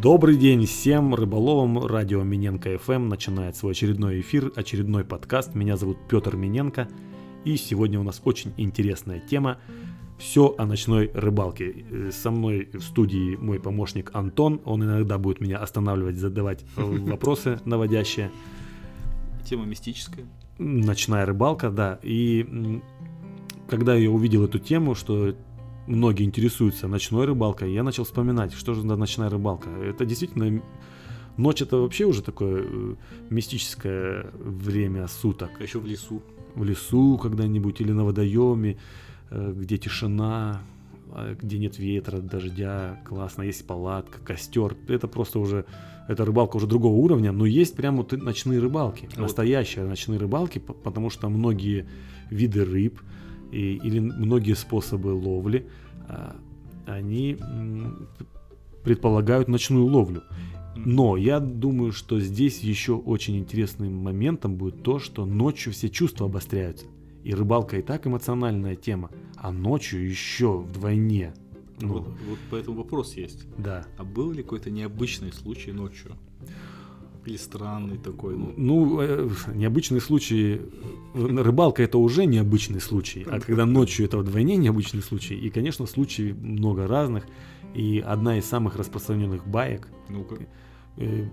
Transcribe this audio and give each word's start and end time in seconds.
Добрый 0.00 0.38
день 0.38 0.64
всем 0.64 1.14
рыболовам. 1.14 1.84
Радио 1.84 2.22
Миненко 2.22 2.70
FM 2.70 3.08
начинает 3.08 3.54
свой 3.54 3.72
очередной 3.72 4.22
эфир, 4.22 4.50
очередной 4.56 5.04
подкаст. 5.04 5.54
Меня 5.54 5.76
зовут 5.76 5.98
Петр 6.08 6.36
Миненко. 6.36 6.88
И 7.44 7.58
сегодня 7.58 8.00
у 8.00 8.02
нас 8.02 8.22
очень 8.24 8.54
интересная 8.56 9.20
тема. 9.20 9.58
Все 10.18 10.54
о 10.56 10.64
ночной 10.64 11.10
рыбалке. 11.12 11.84
Э, 11.90 12.10
со 12.12 12.30
мной 12.30 12.70
в 12.72 12.80
студии 12.80 13.36
мой 13.36 13.60
помощник 13.60 14.10
Антон. 14.14 14.62
Он 14.64 14.82
иногда 14.82 15.18
будет 15.18 15.42
меня 15.42 15.58
останавливать, 15.58 16.16
задавать 16.16 16.64
вопросы 16.76 17.60
наводящие. 17.66 18.30
Тема 19.44 19.66
мистическая. 19.66 20.24
Ночная 20.56 21.26
рыбалка, 21.26 21.68
да. 21.68 21.98
И 22.02 22.80
когда 23.68 23.94
я 23.96 24.10
увидел 24.10 24.46
эту 24.46 24.60
тему, 24.60 24.94
что 24.94 25.34
многие 25.90 26.24
интересуются 26.24 26.88
ночной 26.88 27.26
рыбалкой, 27.26 27.72
я 27.72 27.82
начал 27.82 28.04
вспоминать, 28.04 28.52
что 28.52 28.74
же 28.74 28.84
ночная 28.86 29.28
рыбалка. 29.28 29.68
Это 29.70 30.04
действительно 30.04 30.62
ночь 31.36 31.62
это 31.62 31.76
вообще 31.76 32.04
уже 32.04 32.22
такое 32.22 32.64
э, 32.64 32.94
мистическое 33.28 34.30
время 34.34 35.08
суток. 35.08 35.50
А 35.58 35.62
еще 35.62 35.80
в 35.80 35.86
лесу. 35.86 36.22
В 36.54 36.64
лесу 36.64 37.18
когда-нибудь 37.18 37.80
или 37.80 37.92
на 37.92 38.04
водоеме, 38.04 38.78
э, 39.30 39.52
где 39.56 39.78
тишина, 39.78 40.62
а, 41.12 41.34
где 41.34 41.58
нет 41.58 41.78
ветра, 41.78 42.18
дождя, 42.18 43.00
классно, 43.04 43.42
есть 43.42 43.66
палатка, 43.66 44.20
костер. 44.20 44.76
Это 44.88 45.08
просто 45.08 45.40
уже, 45.40 45.64
это 46.08 46.24
рыбалка 46.24 46.56
уже 46.56 46.66
другого 46.66 46.94
уровня, 46.94 47.32
но 47.32 47.46
есть 47.46 47.74
прямо 47.74 47.98
вот 47.98 48.12
ночные 48.12 48.60
рыбалки, 48.60 49.08
а 49.16 49.20
настоящие 49.22 49.84
вот. 49.84 49.90
ночные 49.90 50.18
рыбалки, 50.18 50.58
потому 50.58 51.10
что 51.10 51.28
многие 51.28 51.88
виды 52.30 52.64
рыб, 52.64 53.00
и, 53.50 53.76
или 53.76 53.98
многие 53.98 54.54
способы 54.54 55.08
ловли, 55.08 55.66
а, 56.08 56.36
они 56.86 57.38
предполагают 58.84 59.48
ночную 59.48 59.86
ловлю. 59.86 60.22
Но 60.76 61.16
я 61.16 61.40
думаю, 61.40 61.92
что 61.92 62.20
здесь 62.20 62.60
еще 62.60 62.94
очень 62.94 63.36
интересным 63.36 63.94
моментом 63.96 64.56
будет 64.56 64.82
то, 64.82 64.98
что 64.98 65.26
ночью 65.26 65.72
все 65.72 65.88
чувства 65.88 66.26
обостряются. 66.26 66.86
И 67.22 67.34
рыбалка 67.34 67.78
и 67.78 67.82
так 67.82 68.06
эмоциональная 68.06 68.76
тема, 68.76 69.10
а 69.36 69.52
ночью 69.52 70.08
еще 70.08 70.58
вдвойне. 70.58 71.34
Ну, 71.80 71.94
вот, 71.94 72.08
вот 72.08 72.38
поэтому 72.50 72.78
вопрос 72.78 73.14
есть. 73.14 73.46
Да. 73.58 73.86
А 73.98 74.04
был 74.04 74.32
ли 74.32 74.42
какой-то 74.42 74.70
необычный 74.70 75.32
случай 75.32 75.72
ночью? 75.72 76.12
Или 77.30 77.36
странный 77.36 77.96
такой? 77.96 78.36
Ну, 78.36 78.54
ну 78.56 79.00
э, 79.00 79.28
необычный 79.54 80.00
случай. 80.00 80.60
Рыбалка 81.14 81.80
это 81.84 81.96
уже 81.98 82.26
необычный 82.26 82.80
случай. 82.80 83.24
А 83.30 83.38
когда 83.38 83.66
ночью 83.66 84.06
это 84.06 84.18
вдвойне 84.18 84.56
необычный 84.56 85.00
случай. 85.00 85.36
И, 85.36 85.48
конечно, 85.48 85.86
случаев 85.86 86.36
много 86.36 86.88
разных. 86.88 87.28
И 87.72 88.02
одна 88.04 88.36
из 88.38 88.46
самых 88.46 88.74
распространенных 88.74 89.46
баек, 89.46 89.86
ну 90.08 90.26
э, 90.96 91.28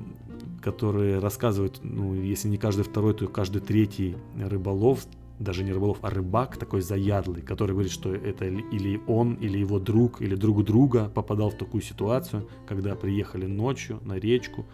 которые 0.62 1.18
рассказывают, 1.18 1.80
ну, 1.82 2.14
если 2.14 2.48
не 2.48 2.58
каждый 2.58 2.84
второй, 2.84 3.16
то 3.16 3.28
каждый 3.28 3.64
третий 3.64 4.18
рыболов, 4.40 5.08
даже 5.40 5.64
не 5.64 5.72
рыболов, 5.72 5.98
а 6.04 6.12
рыбак 6.12 6.58
такой 6.58 6.82
заядлый, 6.82 7.42
который 7.42 7.72
говорит, 7.72 7.92
что 7.92 8.14
это 8.14 8.46
или 8.46 9.02
он, 9.08 9.34
или 9.34 9.58
его 9.58 9.80
друг, 9.80 10.22
или 10.22 10.36
друг 10.36 10.64
друга 10.64 11.10
попадал 11.10 11.50
в 11.50 11.58
такую 11.58 11.82
ситуацию, 11.82 12.48
когда 12.68 12.96
приехали 12.96 13.48
ночью 13.48 14.00
на 14.06 14.20
речку, 14.20 14.68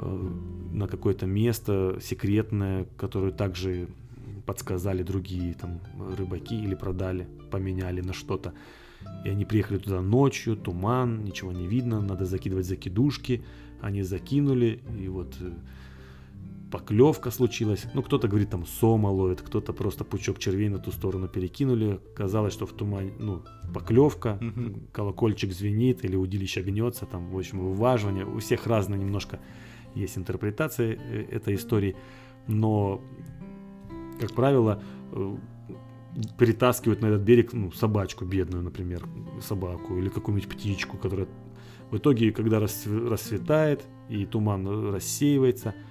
Э, 0.00 0.30
на 0.72 0.86
какое-то 0.86 1.26
место 1.26 1.98
секретное, 2.00 2.86
которое 2.96 3.32
также 3.32 3.88
подсказали 4.46 5.02
другие 5.02 5.54
там 5.54 5.80
рыбаки 6.16 6.54
или 6.54 6.74
продали, 6.74 7.26
поменяли 7.50 8.00
на 8.00 8.12
что-то. 8.12 8.54
И 9.24 9.28
они 9.28 9.44
приехали 9.44 9.78
туда 9.78 10.00
ночью, 10.00 10.56
туман, 10.56 11.24
ничего 11.24 11.52
не 11.52 11.66
видно, 11.66 12.00
надо 12.00 12.24
закидывать 12.24 12.66
закидушки. 12.66 13.44
Они 13.80 14.02
закинули, 14.02 14.80
и 14.98 15.08
вот 15.08 15.36
э, 15.40 15.52
поклевка 16.70 17.30
случилась. 17.30 17.86
Ну, 17.94 18.02
кто-то 18.02 18.28
говорит, 18.28 18.50
там 18.50 18.66
сома 18.66 19.08
ловит, 19.08 19.42
кто-то 19.42 19.72
просто 19.72 20.04
пучок 20.04 20.38
червей 20.38 20.68
на 20.68 20.78
ту 20.78 20.92
сторону 20.92 21.28
перекинули. 21.28 22.00
Казалось, 22.14 22.52
что 22.52 22.66
в 22.66 22.72
тумане, 22.72 23.12
ну, 23.18 23.42
поклевка, 23.72 24.38
угу. 24.40 24.80
колокольчик 24.92 25.52
звенит 25.52 26.04
или 26.04 26.16
удилище 26.16 26.62
гнется, 26.62 27.06
там, 27.06 27.30
в 27.30 27.38
общем, 27.38 27.60
вываживание. 27.60 28.24
У 28.24 28.38
всех 28.38 28.66
разная 28.66 28.98
немножко 28.98 29.40
есть 29.94 30.18
интерпретация 30.18 30.96
э, 30.96 31.26
этой 31.30 31.54
истории, 31.54 31.96
но, 32.46 33.00
как 34.20 34.34
правило, 34.34 34.82
э, 35.12 35.36
перетаскивают 36.38 37.00
на 37.00 37.06
этот 37.06 37.22
берег 37.22 37.52
ну, 37.52 37.72
собачку 37.72 38.24
бедную, 38.24 38.62
например, 38.62 39.06
собаку 39.40 39.96
или 39.98 40.08
какую-нибудь 40.08 40.50
птичку, 40.50 40.98
которая 40.98 41.28
в 41.90 41.96
итоге, 41.96 42.32
когда 42.32 42.60
расцветает 42.60 43.86
и 44.10 44.26
туман 44.26 44.92
рассеивается– 44.92 45.74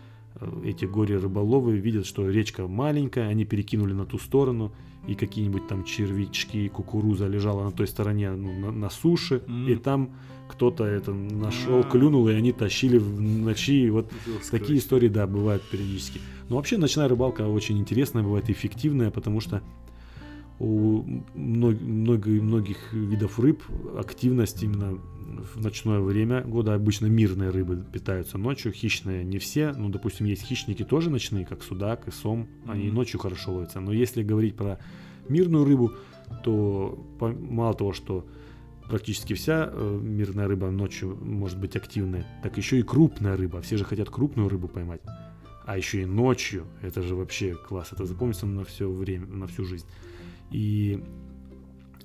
эти 0.64 0.86
горе-рыболовы 0.86 1.78
видят, 1.78 2.06
что 2.06 2.30
речка 2.30 2.68
маленькая, 2.68 3.28
они 3.28 3.46
перекинули 3.46 3.94
на 3.94 4.06
ту 4.06 4.18
сторону, 4.18 4.72
и 5.08 5.16
какие-нибудь 5.16 5.68
там 5.68 5.84
червячки, 5.84 6.68
кукуруза 6.68 7.28
лежала 7.28 7.64
на 7.64 7.72
той 7.72 7.88
стороне 7.88 8.32
ну, 8.32 8.60
на, 8.60 8.72
на 8.72 8.90
суше, 8.90 9.44
mm. 9.48 9.72
и 9.72 9.76
там 9.76 10.12
кто-то 10.50 10.84
это 10.84 11.14
нашел, 11.14 11.80
mm. 11.80 11.90
клюнул, 11.90 12.28
и 12.28 12.34
они 12.34 12.52
тащили 12.52 12.98
в 12.98 13.22
ночи. 13.22 13.86
И 13.86 13.90
вот 13.90 14.12
Жестко. 14.26 14.60
такие 14.60 14.80
истории, 14.80 15.08
да, 15.08 15.26
бывают 15.26 15.64
периодически. 15.64 16.20
Но 16.50 16.58
вообще 16.58 16.78
ночная 16.78 17.08
рыбалка 17.08 17.48
очень 17.48 17.78
интересная, 17.78 18.24
бывает 18.24 18.50
эффективная, 18.50 19.12
потому 19.12 19.40
что 19.40 19.62
у 20.60 21.04
многих, 21.36 22.42
многих 22.42 22.94
видов 22.94 23.40
рыб 23.40 23.64
активность 23.98 24.64
именно 24.64 24.98
в 25.28 25.62
ночное 25.62 26.00
время 26.00 26.42
года 26.42 26.74
обычно 26.74 27.08
мирные 27.08 27.50
рыбы 27.50 27.84
питаются 27.92 28.38
ночью, 28.38 28.72
хищные 28.72 29.24
не 29.24 29.40
все. 29.40 29.74
Ну, 29.74 29.90
допустим, 29.90 30.26
есть 30.26 30.44
хищники 30.44 30.84
тоже 30.84 31.10
ночные, 31.10 31.46
как 31.46 31.64
судак 31.64 32.08
и 32.08 32.12
сом, 32.12 32.48
они 32.66 32.88
mm-hmm. 32.88 32.94
ночью 32.94 33.20
хорошо 33.20 33.54
ловятся. 33.54 33.80
Но 33.80 33.92
если 33.92 34.24
говорить 34.24 34.56
про 34.56 34.80
мирную 35.28 35.66
рыбу, 35.66 35.94
то 36.44 36.98
мало 37.20 37.74
того, 37.74 37.94
что 37.94 38.26
практически 38.90 39.34
вся 39.34 39.70
э, 39.72 40.00
мирная 40.02 40.48
рыба 40.48 40.72
ночью 40.72 41.18
может 41.22 41.60
быть 41.60 41.76
активной, 41.76 42.24
так 42.42 42.58
еще 42.58 42.80
и 42.80 42.84
крупная 42.84 43.36
рыба. 43.36 43.62
Все 43.62 43.78
же 43.78 43.84
хотят 43.84 44.10
крупную 44.10 44.50
рыбу 44.50 44.68
поймать. 44.68 45.02
А 45.66 45.78
еще 45.78 46.04
и 46.04 46.06
ночью. 46.06 46.66
Это 46.82 47.02
же 47.02 47.16
вообще 47.16 47.54
класс. 47.56 47.90
Это 47.92 48.06
запомнится 48.06 48.46
на 48.46 48.64
все 48.64 48.90
время, 48.90 49.28
на 49.28 49.48
всю 49.48 49.66
жизнь. 49.66 49.86
И 50.52 51.04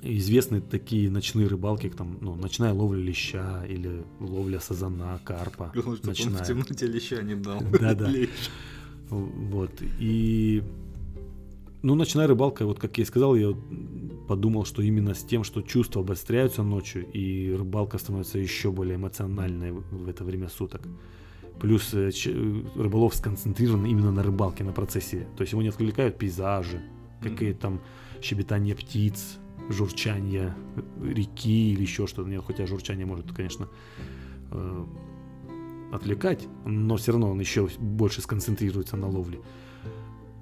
известны 0.02 0.60
такие 0.60 1.10
ночные 1.10 1.46
рыбалки, 1.46 1.88
как 1.88 1.96
там, 1.96 2.18
ну, 2.20 2.34
ночная 2.34 2.72
ловля 2.72 3.00
леща 3.00 3.64
или 3.66 4.04
ловля 4.20 4.60
сазана, 4.60 5.20
карпа. 5.24 5.72
Потому 5.74 5.96
что 5.96 6.06
ночная. 6.08 6.42
в 6.42 6.46
темноте 6.46 6.86
леща 6.86 7.22
не 7.22 7.34
дал. 7.34 7.60
Да-да. 7.80 8.10
Вот. 9.10 9.70
И 10.00 10.62
ну, 11.82 11.94
ночная 11.94 12.26
рыбалка, 12.26 12.64
вот 12.64 12.78
как 12.78 12.96
я 12.98 13.02
и 13.02 13.06
сказал, 13.06 13.34
я 13.34 13.54
подумал, 14.28 14.64
что 14.64 14.82
именно 14.82 15.14
с 15.14 15.22
тем, 15.22 15.44
что 15.44 15.62
чувства 15.62 16.02
обостряются 16.02 16.62
ночью, 16.62 17.04
и 17.12 17.52
рыбалка 17.52 17.98
становится 17.98 18.38
еще 18.38 18.70
более 18.70 18.96
эмоциональной 18.96 19.72
в 19.72 20.08
это 20.08 20.24
время 20.24 20.48
суток. 20.48 20.82
Плюс 21.60 21.92
э, 21.92 22.10
рыболов 22.76 23.14
сконцентрирован 23.14 23.84
именно 23.84 24.10
на 24.10 24.22
рыбалке, 24.22 24.64
на 24.64 24.72
процессе. 24.72 25.26
То 25.36 25.42
есть 25.42 25.52
его 25.52 25.62
не 25.62 25.68
отвлекают 25.68 26.18
пейзажи, 26.18 26.80
какие 27.20 27.52
там 27.52 27.80
щебетание 28.22 28.74
птиц, 28.74 29.38
журчание 29.68 30.54
реки 31.02 31.72
или 31.72 31.82
еще 31.82 32.06
что-то. 32.06 32.28
Нет, 32.28 32.42
хотя 32.46 32.66
журчание 32.66 33.06
может, 33.06 33.32
конечно, 33.32 33.68
э, 34.50 34.84
отвлекать, 35.92 36.48
но 36.64 36.96
все 36.96 37.12
равно 37.12 37.30
он 37.30 37.40
еще 37.40 37.68
больше 37.78 38.22
сконцентрируется 38.22 38.96
на 38.96 39.08
ловле. 39.08 39.40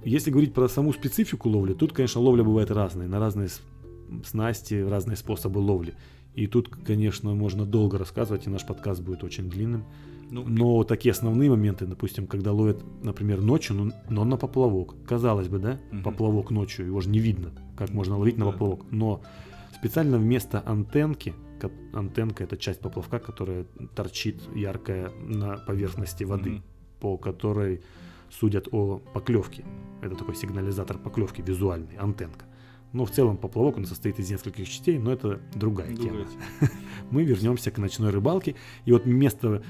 Если 0.05 0.31
говорить 0.31 0.55
про 0.55 0.69
саму 0.69 0.93
специфику 0.93 1.51
ловли, 1.51 1.75
тут, 1.75 1.93
конечно, 1.93 2.21
ловля 2.21 2.43
бывает 2.43 2.71
разная, 2.71 3.07
на 3.07 3.19
разные 3.19 3.49
снасти, 4.25 4.75
разные 4.75 5.17
способы 5.17 5.59
ловли. 5.59 5.95
И 6.35 6.47
тут, 6.47 6.69
конечно, 6.69 7.35
можно 7.35 7.67
долго 7.67 7.99
рассказывать, 7.99 8.47
и 8.47 8.51
наш 8.51 8.65
подкаст 8.65 9.03
будет 9.03 9.25
очень 9.25 9.51
длинным. 9.51 9.85
Ну, 10.31 10.45
но 10.47 10.85
такие 10.85 11.11
основные 11.11 11.51
моменты, 11.51 11.87
допустим, 11.87 12.29
когда 12.29 12.53
ловят, 12.53 12.83
например, 13.03 13.43
ночью, 13.43 13.75
ну, 13.75 13.93
но 14.09 14.25
на 14.25 14.37
поплавок. 14.37 14.95
Казалось 15.05 15.49
бы, 15.49 15.59
да, 15.59 15.81
угу. 15.93 16.03
поплавок 16.03 16.51
ночью, 16.51 16.87
его 16.87 17.01
же 17.01 17.11
не 17.11 17.19
видно, 17.19 17.51
как 17.81 17.91
можно 17.91 18.17
ловить 18.17 18.39
на 18.39 18.47
поплавок. 18.47 18.85
Но 18.91 19.23
специально 19.75 20.19
вместо 20.19 20.61
антенки, 20.61 21.35
антенка 21.93 22.45
это 22.45 22.57
часть 22.57 22.81
поплавка, 22.81 23.19
которая 23.19 23.67
торчит 23.95 24.41
яркая 24.55 25.11
на 25.27 25.57
поверхности 25.57 26.25
воды, 26.25 26.55
угу. 26.55 26.63
по 27.01 27.17
которой 27.19 27.83
судят 28.31 28.69
о 28.71 28.99
поклевке. 28.99 29.65
Это 30.03 30.15
такой 30.15 30.37
сигнализатор 30.37 30.99
поклевки 30.99 31.43
визуальный, 31.43 31.97
антенка. 31.97 32.45
Но 32.93 33.05
в 33.05 33.11
целом 33.11 33.37
поплавок 33.37 33.77
он 33.77 33.87
состоит 33.87 34.19
из 34.19 34.31
нескольких 34.31 34.69
частей, 34.69 34.99
но 34.99 35.13
это 35.13 35.41
другая, 35.55 35.95
другая 35.95 36.25
тема. 36.25 36.27
Мы 37.11 37.25
вернемся 37.25 37.71
к 37.71 37.79
ночной 37.79 38.11
рыбалке. 38.11 38.57
И 38.85 38.93
вот 38.93 39.05
вместо 39.05 39.63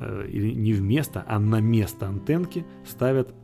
Э, 0.00 0.26
или 0.28 0.52
не 0.52 0.74
вместо, 0.74 1.24
а 1.26 1.38
на 1.40 1.60
место 1.60 2.06
антенки 2.06 2.64
ставят 2.86 3.34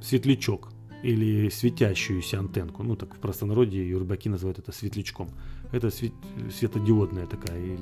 светлячок 0.00 0.68
или 1.02 1.48
светящуюся 1.48 2.38
антенку. 2.38 2.82
Ну, 2.82 2.96
так 2.96 3.14
в 3.14 3.18
простонародье 3.18 3.96
рыбаки 3.96 4.28
называют 4.28 4.58
это 4.58 4.72
светлячком. 4.72 5.28
Это 5.72 5.90
свет- 5.90 6.12
светодиодная 6.52 7.26
такая 7.26 7.78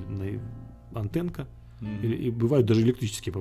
антенка. 0.93 1.47
М. 1.81 2.01
И, 2.03 2.07
и 2.07 2.31
бывают 2.31 2.65
даже 2.67 2.81
электрические, 2.81 3.33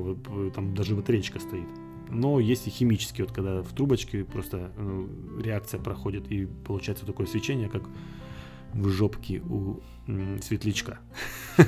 там 0.55 0.75
даже 0.75 0.95
батареечка 0.95 1.41
стоит. 1.41 1.69
Но 2.11 2.39
есть 2.39 2.67
и 2.69 2.71
химические, 2.71 3.27
вот 3.27 3.35
когда 3.35 3.63
в 3.63 3.73
трубочке 3.73 4.25
просто 4.25 4.73
ну, 4.79 5.09
реакция 5.41 5.81
проходит 5.81 6.31
и 6.31 6.47
получается 6.47 7.05
такое 7.05 7.27
свечение, 7.27 7.69
как 7.69 7.83
в 8.75 8.89
жопке 8.91 9.41
у 9.41 9.81
м, 10.07 10.41
светлячка. 10.43 10.99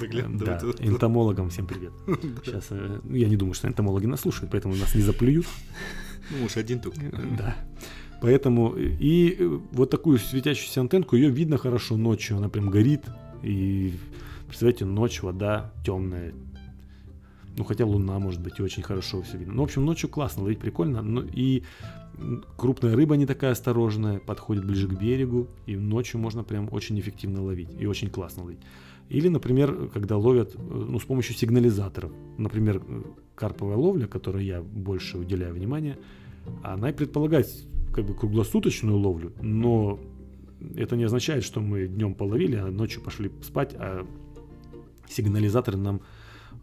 Да, 0.00 0.58
энтомологам 0.80 1.50
всем 1.50 1.66
привет. 1.66 1.92
Сейчас, 2.44 2.66
э, 2.70 3.00
я 3.10 3.28
не 3.28 3.36
думаю, 3.36 3.54
что 3.54 3.68
энтомологи 3.68 4.06
нас 4.06 4.20
слушают, 4.22 4.50
поэтому 4.50 4.74
нас 4.74 4.94
не 4.94 5.02
заплюют. 5.02 5.46
Ну, 6.30 6.38
может, 6.42 6.56
один 6.56 6.80
только. 6.80 7.00
Да. 7.38 7.56
Поэтому 8.20 8.74
и 8.76 9.36
вот 9.72 9.90
такую 9.90 10.18
светящуюся 10.18 10.80
антенку, 10.80 11.16
ее 11.16 11.28
видно 11.28 11.58
хорошо 11.58 11.96
ночью, 11.96 12.38
она 12.38 12.48
прям 12.48 12.70
горит. 12.70 13.02
И 13.42 13.92
представляете, 14.46 14.86
ночь, 14.86 15.22
вода 15.22 15.72
темная. 15.84 16.32
Ну, 17.56 17.64
хотя 17.64 17.84
луна, 17.84 18.18
может 18.18 18.40
быть, 18.40 18.58
и 18.58 18.62
очень 18.62 18.82
хорошо 18.82 19.22
все 19.22 19.36
видно. 19.36 19.54
Ну, 19.54 19.60
в 19.62 19.64
общем, 19.64 19.84
ночью 19.84 20.08
классно 20.08 20.42
ловить, 20.44 20.58
прикольно. 20.58 21.02
Ну, 21.02 21.22
и 21.22 21.64
крупная 22.56 22.94
рыба 22.94 23.16
не 23.16 23.26
такая 23.26 23.52
осторожная, 23.52 24.18
подходит 24.18 24.64
ближе 24.64 24.88
к 24.88 24.98
берегу, 24.98 25.48
и 25.66 25.76
ночью 25.76 26.20
можно 26.20 26.44
прям 26.44 26.68
очень 26.72 26.98
эффективно 26.98 27.42
ловить, 27.42 27.70
и 27.78 27.86
очень 27.86 28.10
классно 28.10 28.44
ловить. 28.44 28.60
Или, 29.08 29.28
например, 29.28 29.90
когда 29.92 30.16
ловят 30.16 30.54
э, 30.54 30.58
ну, 30.58 30.98
с 30.98 31.04
помощью 31.04 31.34
сигнализаторов. 31.34 32.12
Например, 32.38 32.82
э, 32.86 33.02
карповая 33.34 33.76
ловля, 33.76 34.06
которой 34.06 34.44
я 34.44 34.62
больше 34.62 35.18
уделяю 35.18 35.54
внимания, 35.54 35.98
она 36.62 36.90
и 36.90 36.92
предполагает 36.92 37.48
как 37.92 38.06
бы 38.06 38.14
круглосуточную 38.14 38.96
ловлю, 38.96 39.32
но 39.40 40.00
это 40.76 40.96
не 40.96 41.04
означает, 41.04 41.44
что 41.44 41.60
мы 41.60 41.86
днем 41.86 42.14
половили, 42.14 42.56
а 42.56 42.66
ночью 42.66 43.02
пошли 43.02 43.30
спать, 43.42 43.74
а 43.78 44.06
сигнализаторы 45.08 45.76
нам 45.76 46.00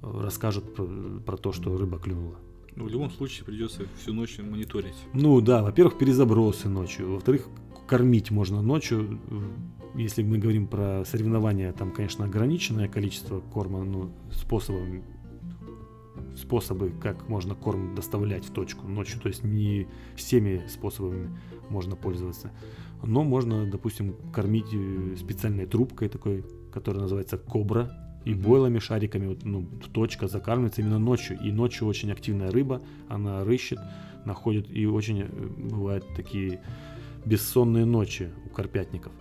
э, 0.02 0.22
расскажут 0.24 0.76
про, 0.76 0.86
про 1.26 1.38
то, 1.38 1.52
что 1.52 1.78
рыба 1.78 2.00
клюнула. 2.00 2.36
Ну, 2.76 2.86
в 2.86 2.90
любом 2.90 3.12
случае 3.12 3.46
придется 3.46 3.84
всю 4.02 4.14
ночь 4.14 4.40
мониторить. 4.40 4.96
Ну 5.14 5.42
да, 5.42 5.62
во-первых, 5.62 5.98
перезабросы 5.98 6.70
ночью, 6.70 7.14
во-вторых, 7.14 7.48
кормить 7.88 8.32
можно 8.32 8.62
ночью. 8.62 9.20
Если 9.96 10.24
мы 10.24 10.38
говорим 10.38 10.68
про 10.68 11.04
соревнования, 11.06 11.74
там, 11.74 11.92
конечно, 11.92 12.26
ограниченное 12.26 12.88
количество 12.88 13.42
корма, 13.42 13.84
ну, 13.84 14.12
способами, 14.32 15.04
способы, 16.36 16.92
как 17.02 17.28
можно 17.28 17.56
корм 17.56 17.94
доставлять 17.94 18.46
в 18.46 18.52
точку 18.52 18.88
ночью, 18.88 19.20
то 19.20 19.28
есть 19.28 19.44
не 19.44 19.88
всеми 20.16 20.64
способами 20.70 21.30
можно 21.70 21.96
пользоваться. 21.96 22.52
Но 23.04 23.24
можно, 23.24 23.70
допустим, 23.70 24.16
кормить 24.34 24.74
э, 24.74 25.16
специальной 25.18 25.66
трубкой 25.66 26.08
такой, 26.08 26.46
которая 26.72 27.04
называется 27.04 27.38
кобра, 27.38 27.92
и 28.24 28.36
бойлами, 28.36 28.80
шариками, 28.80 29.28
вот, 29.28 29.44
ну, 29.44 29.66
точка 29.94 30.28
закармливается 30.28 30.82
именно 30.82 31.00
ночью. 31.00 31.40
И 31.44 31.52
ночью 31.52 31.88
очень 31.88 32.12
активная 32.12 32.52
рыба, 32.52 32.82
она 33.10 33.44
рыщет, 33.44 33.80
находит, 34.26 34.68
и 34.70 34.86
очень 34.86 35.22
э, 35.22 35.28
бывают 35.28 36.06
такие 36.16 36.62
бессонные 37.26 37.86
ночи 37.86 38.30
у 38.46 38.50
карпятников. 38.50 39.12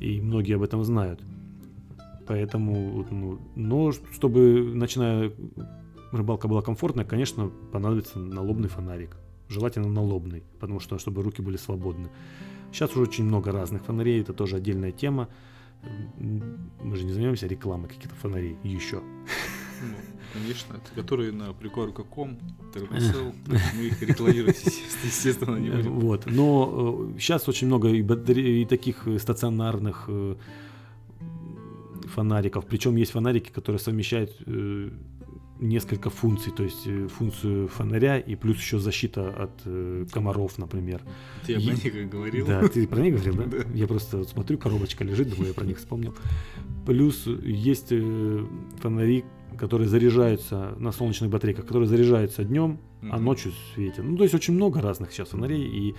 И 0.00 0.20
многие 0.20 0.56
об 0.56 0.62
этом 0.62 0.84
знают. 0.84 1.20
Поэтому, 2.26 3.06
ну, 3.10 3.38
но 3.54 3.92
чтобы 3.92 4.72
ночная 4.74 5.32
рыбалка 6.12 6.48
была 6.48 6.62
комфортная, 6.62 7.04
конечно, 7.04 7.50
понадобится 7.72 8.18
налобный 8.18 8.68
фонарик. 8.68 9.16
Желательно 9.48 9.88
налобный, 9.88 10.42
потому 10.58 10.80
что 10.80 10.98
чтобы 10.98 11.22
руки 11.22 11.40
были 11.40 11.56
свободны. 11.56 12.08
Сейчас 12.72 12.90
уже 12.92 13.02
очень 13.02 13.24
много 13.24 13.52
разных 13.52 13.84
фонарей, 13.84 14.20
это 14.20 14.32
тоже 14.32 14.56
отдельная 14.56 14.90
тема. 14.90 15.28
Мы 16.18 16.96
же 16.96 17.04
не 17.04 17.12
занимаемся 17.12 17.46
рекламой 17.46 17.88
каких-то 17.88 18.14
фонарей 18.16 18.56
еще. 18.64 19.02
Ну, 19.82 19.96
конечно, 20.32 20.76
которые 20.94 21.32
на 21.32 21.52
прикорка.ком, 21.52 22.38
термосел, 22.74 23.32
мы 23.46 23.86
их 23.86 24.02
рекламировать, 24.02 24.62
естественно, 25.04 25.56
не 25.56 25.68
Э, 25.68 25.76
будем. 25.76 26.00
Вот. 26.00 26.26
Но 26.26 27.10
сейчас 27.18 27.48
очень 27.48 27.66
много 27.68 27.88
и, 27.88 28.02
батаре- 28.02 28.62
и 28.62 28.64
таких 28.64 29.06
э, 29.06 29.18
стационарных 29.18 30.04
э, 30.08 30.36
фонариков. 32.14 32.66
Причем 32.66 32.96
есть 32.96 33.12
фонарики, 33.12 33.50
которые 33.50 33.78
совмещают 33.80 34.30
э, 34.46 34.90
несколько 35.60 36.10
функций. 36.10 36.52
То 36.52 36.62
есть 36.64 36.86
э, 36.86 37.08
функцию 37.08 37.68
фонаря 37.68 38.18
и 38.18 38.34
плюс 38.36 38.56
еще 38.58 38.78
защита 38.78 39.28
от 39.30 39.50
э, 39.64 40.06
комаров, 40.12 40.58
например. 40.58 41.02
Ты 41.46 41.54
об 41.54 41.62
и- 41.62 41.66
них 41.66 42.10
говорил. 42.10 42.46
Да, 42.46 42.66
ты 42.68 42.86
про 42.86 43.00
них 43.00 43.14
говорил, 43.14 43.34
да? 43.36 43.44
Да. 43.46 43.64
Я 43.74 43.86
просто 43.86 44.24
смотрю, 44.24 44.58
коробочка 44.58 45.04
лежит, 45.04 45.30
думаю, 45.30 45.48
я 45.48 45.54
про 45.54 45.64
них 45.64 45.78
вспомнил. 45.78 46.14
Плюс 46.86 47.26
есть 47.26 47.88
э, 47.90 48.46
фонари, 48.80 49.24
которые 49.58 49.88
заряжаются 49.88 50.74
на 50.78 50.92
солнечных 50.92 51.30
батарейках, 51.30 51.64
которые 51.66 51.88
заряжаются 51.88 52.44
днем, 52.44 52.78
а 53.02 53.16
Мгм. 53.16 53.24
ночью 53.24 53.52
светят. 53.74 54.04
Ну, 54.04 54.16
то 54.16 54.22
есть 54.24 54.34
очень 54.34 54.54
много 54.54 54.80
разных 54.80 55.12
сейчас 55.12 55.28
фонарей. 55.28 55.64
И, 55.64 55.94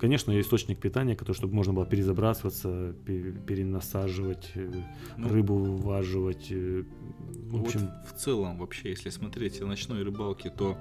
конечно, 0.00 0.38
источник 0.40 0.78
питания, 0.78 1.14
который, 1.16 1.36
чтобы 1.36 1.54
можно 1.54 1.72
было 1.72 1.86
перезабрасываться, 1.86 2.94
пе- 3.06 3.32
перенасаживать, 3.46 4.50
э, 4.54 4.70
Ну, 5.16 5.28
рыбу 5.28 5.76
важивать. 5.76 6.48
э, 6.50 6.84
В 7.48 7.50
Вот 7.52 7.66
общем, 7.66 7.88
в 8.06 8.18
целом, 8.18 8.58
вообще, 8.58 8.90
если 8.90 9.10
смотреть 9.10 9.62
о 9.62 9.66
ночной 9.66 10.02
рыбалке, 10.02 10.50
то 10.50 10.76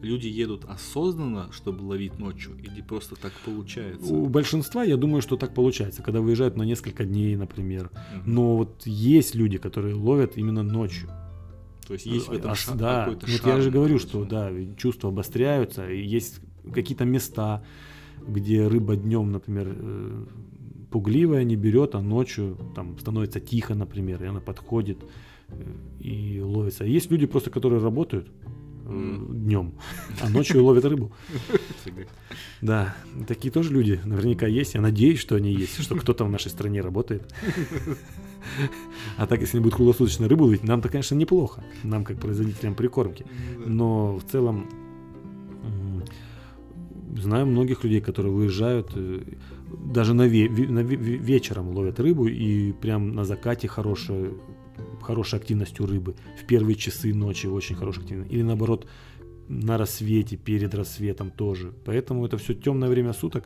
люди 0.00 0.26
едут 0.28 0.64
осознанно, 0.64 1.50
чтобы 1.52 1.82
ловить 1.82 2.18
ночью, 2.18 2.52
или 2.56 2.80
просто 2.82 3.14
так 3.16 3.32
получается? 3.44 4.14
у 4.14 4.26
большинства, 4.26 4.84
я 4.84 4.96
думаю, 4.96 5.20
что 5.22 5.36
так 5.36 5.52
получается, 5.54 6.02
когда 6.02 6.20
выезжают 6.20 6.56
на 6.56 6.62
несколько 6.62 7.04
дней, 7.04 7.36
например. 7.36 7.90
Мгм. 8.14 8.34
Но 8.34 8.56
вот 8.56 8.86
есть 8.86 9.34
люди, 9.34 9.58
которые 9.58 9.94
ловят 9.94 10.36
именно 10.38 10.62
ночью. 10.62 11.10
То 11.88 11.94
есть 11.94 12.06
есть 12.06 12.28
в 12.28 12.32
этом 12.32 12.50
А, 12.50 12.54
ша- 12.54 12.74
да, 12.74 13.04
какой-то 13.06 13.26
вот 13.26 13.40
шарм, 13.40 13.56
я 13.56 13.60
же 13.62 13.70
говорю, 13.70 13.98
что 13.98 14.24
да, 14.24 14.52
чувства 14.76 15.08
обостряются, 15.08 15.90
и 15.90 16.00
есть 16.00 16.40
какие-то 16.72 17.04
места, 17.04 17.64
где 18.26 18.68
рыба 18.68 18.94
днем, 18.94 19.32
например, 19.32 19.74
э, 19.74 20.24
пугливая 20.90 21.44
не 21.44 21.56
берет, 21.56 21.94
а 21.94 22.02
ночью 22.02 22.58
там 22.74 22.98
становится 22.98 23.40
тихо, 23.40 23.74
например, 23.74 24.22
и 24.22 24.26
она 24.26 24.40
подходит 24.40 24.98
э, 25.48 25.62
и 26.00 26.40
ловится. 26.42 26.84
А 26.84 26.86
есть 26.86 27.10
люди 27.10 27.26
просто, 27.26 27.50
которые 27.50 27.80
работают 27.82 28.28
днем, 28.90 29.74
а 30.22 30.30
ночью 30.30 30.64
ловят 30.64 30.84
рыбу. 30.86 31.12
Да, 32.62 32.94
такие 33.26 33.50
тоже 33.52 33.72
люди 33.72 34.00
наверняка 34.04 34.46
есть. 34.46 34.74
Я 34.74 34.80
надеюсь, 34.80 35.18
что 35.18 35.36
они 35.36 35.52
есть, 35.52 35.82
что 35.82 35.94
кто-то 35.96 36.24
в 36.24 36.30
нашей 36.30 36.50
стране 36.50 36.80
работает. 36.80 37.22
А 39.16 39.26
так, 39.26 39.40
если 39.40 39.58
не 39.58 39.62
будет 39.62 39.74
круглосуточно 39.74 40.28
рыбу 40.28 40.44
ловить, 40.44 40.64
нам-то, 40.64 40.88
конечно, 40.88 41.14
неплохо. 41.14 41.64
Нам, 41.82 42.04
как 42.04 42.18
производителям 42.18 42.74
прикормки. 42.74 43.26
Ну. 43.58 43.68
Но 43.68 44.16
в 44.16 44.24
целом 44.24 44.66
знаю 47.16 47.46
многих 47.46 47.84
людей, 47.84 48.00
которые 48.00 48.32
выезжают 48.32 48.92
э, 48.94 49.22
даже 49.92 50.14
на, 50.14 50.26
ве- 50.28 50.70
на 50.70 50.80
ве- 50.80 50.96
вечером 50.96 51.70
ловят 51.70 52.00
рыбу 52.00 52.26
и 52.26 52.72
прям 52.72 53.12
на 53.12 53.24
закате 53.24 53.68
хорошая, 53.68 54.30
хорошая 55.02 55.40
активность 55.40 55.80
у 55.80 55.86
рыбы. 55.86 56.14
В 56.40 56.44
первые 56.46 56.76
часы 56.76 57.14
ночи 57.14 57.46
очень 57.46 57.76
хорошая 57.76 58.04
активность. 58.04 58.32
Или 58.32 58.42
наоборот, 58.42 58.86
на 59.48 59.78
рассвете, 59.78 60.36
перед 60.36 60.74
рассветом 60.74 61.30
тоже. 61.30 61.72
Поэтому 61.84 62.26
это 62.26 62.36
все 62.36 62.54
темное 62.54 62.88
время 62.88 63.12
суток. 63.12 63.44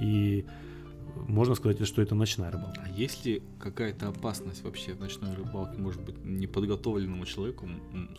И 0.00 0.44
можно 1.26 1.54
сказать, 1.54 1.84
что 1.86 2.02
это 2.02 2.14
ночная 2.14 2.50
рыбалка. 2.50 2.82
А 2.84 2.88
есть 2.90 3.24
ли 3.24 3.42
какая-то 3.58 4.08
опасность 4.08 4.62
вообще 4.64 4.94
в 4.94 5.00
ночной 5.00 5.34
рыбалке? 5.34 5.80
Может 5.80 6.02
быть, 6.02 6.16
неподготовленному 6.24 7.24
человеку 7.26 7.68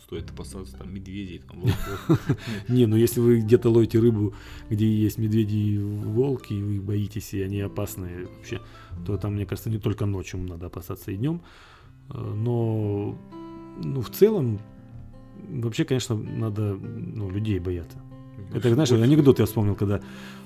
стоит 0.02 0.30
опасаться 0.30 0.76
там 0.76 0.92
медведей, 0.92 1.38
там, 1.38 1.60
волков? 1.60 2.38
Не, 2.68 2.86
ну 2.86 2.96
если 2.96 3.20
вы 3.20 3.40
где-то 3.40 3.70
ловите 3.70 3.98
рыбу, 3.98 4.34
где 4.68 4.86
есть 4.86 5.18
медведи 5.18 5.56
и 5.56 5.78
волки, 5.78 6.52
и 6.52 6.62
вы 6.62 6.80
боитесь, 6.80 7.34
и 7.34 7.42
они 7.42 7.60
опасные 7.60 8.26
вообще, 8.26 8.60
то 9.06 9.16
там, 9.16 9.34
мне 9.34 9.46
кажется, 9.46 9.70
не 9.70 9.78
только 9.78 10.06
ночью 10.06 10.40
надо 10.40 10.66
опасаться 10.66 11.10
и 11.10 11.16
днем. 11.16 11.42
Э, 12.10 12.18
Но 12.18 13.16
ну, 13.82 14.00
в 14.02 14.10
целом, 14.10 14.60
вообще, 15.48 15.84
конечно, 15.84 16.16
надо 16.16 16.74
ну, 16.74 17.30
людей 17.30 17.58
бояться. 17.58 17.98
Это, 18.54 18.72
знаешь, 18.74 18.90
анекдот 18.92 19.38
я 19.38 19.46
вспомнил, 19.46 19.74
когда 19.74 20.00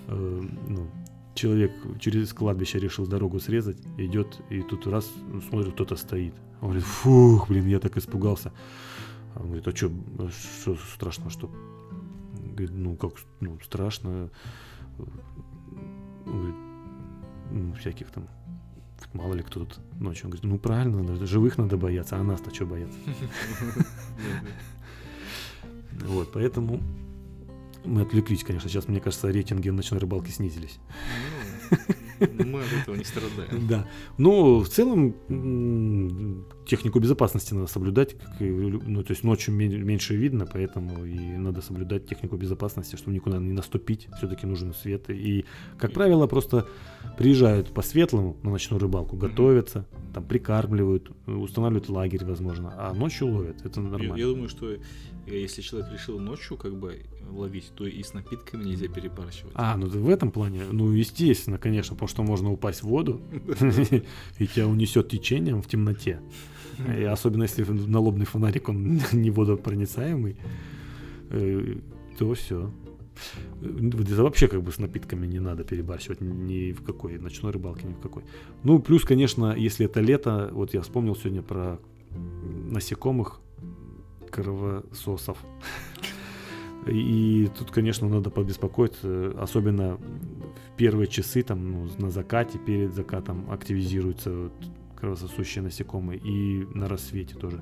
э, 0.08 0.42
ну, 0.68 0.87
человек 1.35 1.73
через 2.00 2.33
кладбище 2.33 2.79
решил 2.79 3.07
дорогу 3.07 3.41
срезать, 3.41 3.79
идет, 3.99 4.41
и 4.50 4.62
тут 4.62 4.87
раз 4.87 5.11
ну, 5.29 5.41
смотрит, 5.41 5.75
кто-то 5.75 5.97
стоит. 5.97 6.35
Он 6.61 6.69
говорит, 6.69 6.85
фух, 6.85 7.49
блин, 7.49 7.67
я 7.67 7.81
так 7.81 7.97
испугался. 7.97 8.53
А 9.35 9.41
Он 9.41 9.47
говорит, 9.47 9.69
а 9.69 9.73
что, 9.75 9.91
что 10.31 10.76
страшного, 10.95 11.31
что? 11.31 11.50
Говорит, 12.53 12.71
ну 12.73 12.97
как, 12.97 13.12
ну 13.41 13.59
страшно. 13.64 14.31
Он 16.26 16.38
говорит, 16.38 16.57
ну, 17.50 17.75
всяких 17.75 18.11
там, 18.11 18.29
мало 19.12 19.35
ли 19.35 19.43
кто 19.43 19.61
тут 19.61 19.81
ночью. 20.00 20.26
Он 20.26 20.31
говорит, 20.31 20.45
ну 20.45 20.59
правильно, 20.59 21.03
надо- 21.03 21.26
живых 21.26 21.59
надо 21.59 21.76
бояться, 21.76 22.17
а 22.17 22.23
нас-то 22.23 22.55
что 22.55 22.67
бояться? 22.67 22.99
Вот, 26.07 26.33
поэтому 26.33 26.81
мы 27.85 28.03
отвлеклись, 28.03 28.45
конечно. 28.45 28.69
Сейчас, 28.69 28.88
мне 28.88 29.00
кажется, 29.00 29.31
рейтинги 29.31 29.69
ночной 29.71 30.00
рыбалки 30.00 30.31
снизились. 30.31 30.79
Ну, 32.21 32.45
Мы 32.47 32.61
от 32.61 32.73
этого 32.83 32.95
не 32.95 33.05
страдаем. 33.05 33.67
Да. 33.67 33.87
Ну, 34.19 34.61
в 34.61 34.69
целом, 34.69 35.14
технику 36.67 37.00
безопасности 37.00 37.55
надо 37.55 37.67
соблюдать. 37.67 38.17
как 38.19 38.41
и 38.41 38.45
ну, 38.50 39.03
то 39.03 39.11
есть 39.12 39.25
ночью 39.25 39.53
ме- 39.55 39.69
меньше 39.69 40.17
видно, 40.17 40.47
поэтому 40.47 41.05
и 41.05 41.19
надо 41.19 41.61
соблюдать 41.61 42.07
технику 42.07 42.37
безопасности, 42.37 42.97
чтобы 42.97 43.14
никуда 43.14 43.38
не 43.38 43.53
наступить. 43.53 44.09
Все-таки 44.17 44.47
нужен 44.47 44.73
свет. 44.75 45.11
И, 45.11 45.45
как 45.79 45.93
правило, 45.93 46.26
просто 46.26 46.67
приезжают 47.19 47.75
по 47.75 47.83
светлому 47.83 48.37
на 48.43 48.50
ночную 48.50 48.81
рыбалку, 48.81 49.17
готовятся, 49.17 49.87
там 50.14 50.25
прикармливают, 50.25 51.11
устанавливают 51.26 51.88
лагерь, 51.88 52.25
возможно, 52.25 52.73
а 52.76 52.95
ночью 52.95 53.26
ловят. 53.29 53.64
Это 53.67 53.81
Я, 53.81 53.87
нормально. 53.88 54.17
я 54.17 54.26
думаю, 54.26 54.49
что 54.49 54.71
э, 54.71 54.79
если 55.26 55.62
человек 55.62 55.93
решил 55.93 56.19
ночью 56.21 56.57
как 56.57 56.75
бы 56.79 57.03
ловить, 57.31 57.73
то 57.75 57.87
и 57.87 58.02
с 58.02 58.14
напитками 58.14 58.64
нельзя 58.64 58.88
перебарщивать. 58.88 59.52
А, 59.54 59.76
ну 59.76 59.87
в 59.87 60.09
этом 60.09 60.31
плане, 60.31 60.62
ну 60.71 60.90
естественно, 60.93 61.59
конечно, 61.59 61.95
потому 61.95 62.09
что 62.09 62.23
можно 62.23 62.52
упасть 62.52 62.83
в 62.83 62.87
воду, 62.87 63.21
и 64.38 64.47
тебя 64.47 64.66
унесет 64.66 65.09
течением 65.09 65.62
в 65.62 65.69
темноте. 65.69 66.21
И 66.99 67.04
особенно 67.04 67.45
если 67.45 67.62
налобный 67.64 68.26
фонарик, 68.26 68.69
он 68.69 69.00
не 69.12 69.31
водопроницаемый, 69.31 70.37
э, 71.31 71.76
то 72.19 72.35
все. 72.35 72.73
Это 73.62 74.23
вообще 74.23 74.49
как 74.49 74.62
бы 74.62 74.73
с 74.73 74.78
напитками 74.78 75.26
не 75.26 75.38
надо 75.38 75.62
перебарщивать 75.64 76.21
ни 76.21 76.73
в 76.73 76.83
какой 76.83 77.19
ночной 77.19 77.52
рыбалке, 77.52 77.87
ни 77.87 77.93
в 77.93 78.00
какой. 78.00 78.25
Ну, 78.64 78.81
плюс, 78.81 79.04
конечно, 79.04 79.54
если 79.57 79.87
это 79.87 80.00
лето, 80.00 80.50
вот 80.52 80.75
я 80.75 80.81
вспомнил 80.81 81.14
сегодня 81.14 81.43
про 81.43 81.78
насекомых, 82.71 83.40
кровососов. 84.31 85.38
И 86.87 87.49
тут, 87.59 87.71
конечно, 87.71 88.09
надо 88.09 88.31
побеспокоиться, 88.31 89.35
особенно 89.38 89.97
в 89.97 90.76
первые 90.76 91.07
часы, 91.07 91.43
там, 91.43 91.71
ну, 91.71 91.88
на 91.99 92.11
закате, 92.11 92.59
перед 92.59 92.95
закатом 92.95 93.50
активизируются 93.50 94.31
вот 94.31 94.53
кровососущие 94.97 95.62
насекомые, 95.62 96.19
и 96.19 96.67
на 96.75 96.88
рассвете 96.88 97.35
тоже. 97.35 97.61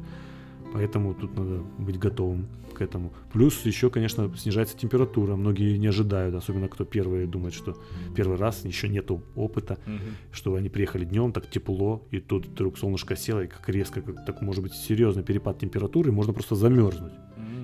Поэтому 0.72 1.12
тут 1.14 1.36
надо 1.36 1.62
быть 1.78 1.98
готовым 1.98 2.46
к 2.72 2.80
этому. 2.80 3.12
Плюс 3.32 3.66
еще, 3.66 3.90
конечно, 3.90 4.34
снижается 4.36 4.74
температура. 4.76 5.36
Многие 5.36 5.76
не 5.76 5.88
ожидают, 5.88 6.34
особенно 6.34 6.68
кто 6.68 6.84
первые 6.86 7.26
думает, 7.26 7.52
что 7.52 7.76
первый 8.16 8.38
раз 8.38 8.64
еще 8.64 8.88
нету 8.88 9.22
опыта, 9.36 9.78
Мгм. 9.86 9.98
что 10.32 10.54
они 10.54 10.70
приехали 10.70 11.04
днем, 11.04 11.32
так 11.32 11.50
тепло, 11.50 12.06
и 12.10 12.20
тут 12.20 12.46
вдруг 12.46 12.78
солнышко 12.78 13.16
село, 13.16 13.42
и 13.42 13.46
как 13.48 13.68
резко, 13.68 14.00
как, 14.00 14.24
так 14.24 14.40
может 14.40 14.62
быть 14.62 14.72
серьезный 14.72 15.22
перепад 15.22 15.58
температуры, 15.58 16.10
можно 16.10 16.32
просто 16.32 16.54
замерзнуть. 16.54 17.12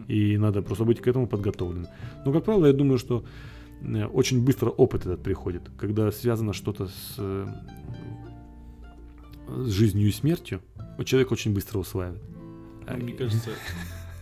И 0.09 0.37
надо 0.38 0.62
просто 0.62 0.85
быть 0.85 1.00
к 1.00 1.07
этому 1.07 1.27
подготовленным. 1.27 1.87
Но, 2.25 2.33
как 2.33 2.45
правило, 2.45 2.67
я 2.67 2.73
думаю, 2.73 2.99
что 2.99 3.25
э, 3.83 4.05
очень 4.07 4.43
быстро 4.45 4.71
опыт 4.71 5.03
этот 5.03 5.23
приходит, 5.23 5.62
когда 5.79 6.11
связано 6.11 6.53
что-то 6.53 6.87
с, 6.88 7.15
э, 7.19 7.47
с 9.49 9.69
жизнью 9.71 10.09
и 10.09 10.12
смертью, 10.12 10.61
человек 11.05 11.33
очень 11.33 11.55
быстро 11.55 11.79
усваивает. 11.79 12.23
Ну, 12.91 12.97
Мне 12.97 13.12
кажется, 13.12 13.50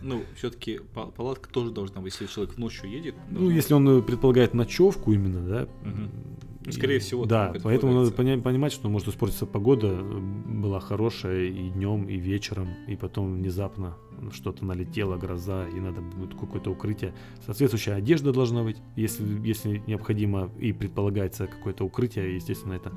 ну, 0.02 0.22
все-таки 0.36 0.80
палатка 1.16 1.48
тоже 1.50 1.70
должна 1.70 2.00
быть, 2.00 2.12
если 2.12 2.32
человек 2.32 2.58
ночью 2.58 2.90
едет. 2.90 3.14
Ну, 3.30 3.48
если 3.50 3.74
он 3.74 3.88
э, 3.88 4.02
предполагает 4.02 4.54
ночевку 4.54 5.12
именно, 5.12 5.40
да. 5.46 5.68
И- 6.64 6.72
Скорее 6.72 6.98
всего, 6.98 7.26
Да, 7.26 7.54
поэтому 7.62 7.92
надо 7.94 8.10
поня- 8.10 8.40
понимать, 8.42 8.72
что 8.72 8.88
может 8.88 9.06
испортиться 9.06 9.46
погода, 9.46 9.94
была 10.02 10.80
хорошая 10.80 11.44
и 11.44 11.70
днем, 11.70 12.08
и 12.08 12.16
вечером, 12.16 12.68
и 12.88 12.96
потом 12.96 13.34
внезапно 13.36 13.96
что-то 14.32 14.64
налетело, 14.64 15.16
гроза, 15.16 15.66
и 15.68 15.80
надо 15.80 16.00
будет 16.00 16.38
какое-то 16.38 16.70
укрытие. 16.70 17.14
Соответствующая 17.44 17.94
одежда 17.94 18.32
должна 18.32 18.62
быть, 18.62 18.76
если, 18.96 19.24
если 19.46 19.82
необходимо 19.86 20.50
и 20.58 20.72
предполагается 20.72 21.46
какое-то 21.46 21.84
укрытие, 21.84 22.34
естественно, 22.34 22.74
это 22.74 22.92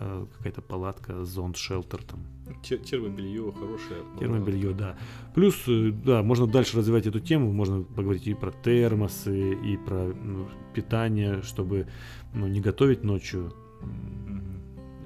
э, 0.00 0.26
какая-то 0.36 0.62
палатка, 0.62 1.24
зонт, 1.24 1.56
шелтер 1.56 2.02
там, 2.02 2.20
Те- 2.62 2.78
Термобелье 2.78 3.52
хорошее. 3.52 4.02
Термобелье, 4.18 4.72
да. 4.72 4.96
Плюс, 5.34 5.64
э, 5.66 5.90
да, 5.90 6.22
можно 6.22 6.46
дальше 6.46 6.76
развивать 6.76 7.06
эту 7.06 7.20
тему, 7.20 7.52
можно 7.52 7.82
поговорить 7.82 8.26
и 8.26 8.34
про 8.34 8.50
термосы, 8.50 9.54
и 9.54 9.76
про 9.76 10.12
ну, 10.12 10.48
питание, 10.74 11.42
чтобы 11.42 11.86
ну, 12.34 12.46
не 12.46 12.60
готовить 12.60 13.04
ночью. 13.04 13.52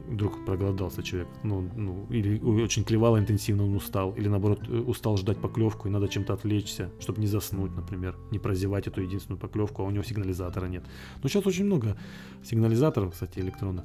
Вдруг 0.09 0.45
проголодался 0.47 1.03
человек, 1.03 1.29
ну, 1.43 1.69
ну, 1.77 2.07
или 2.09 2.39
очень 2.63 2.83
клевало 2.83 3.19
интенсивно, 3.19 3.65
он 3.65 3.77
устал, 3.77 4.15
или 4.17 4.29
наоборот 4.29 4.61
э, 4.67 4.79
устал 4.79 5.19
ждать 5.19 5.39
поклевку, 5.39 5.87
и 5.87 5.91
надо 5.91 6.09
чем-то 6.09 6.33
отвлечься, 6.33 6.91
чтобы 6.99 7.21
не 7.21 7.27
заснуть, 7.27 7.77
например, 7.77 8.17
не 8.31 8.39
прозевать 8.39 8.87
эту 8.87 9.03
единственную 9.03 9.39
поклевку, 9.39 9.83
а 9.83 9.85
у 9.85 9.91
него 9.91 10.03
сигнализатора 10.03 10.67
нет. 10.67 10.83
Но 11.23 11.29
сейчас 11.29 11.47
очень 11.47 11.67
много 11.67 11.99
сигнализаторов, 12.43 13.13
кстати, 13.13 13.39
электронных, 13.41 13.85